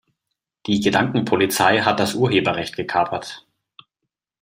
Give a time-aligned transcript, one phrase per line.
[0.65, 3.45] Die Gedankenpolizei hat das Urheberrecht gekapert.